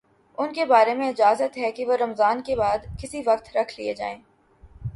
[0.37, 3.93] ان کے بارے میں اجازت ہے کہ وہ رمضان کے بعد کسی وقت رکھ لیے
[3.93, 4.17] جائیں